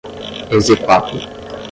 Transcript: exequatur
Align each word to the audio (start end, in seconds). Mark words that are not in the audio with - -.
exequatur 0.57 1.21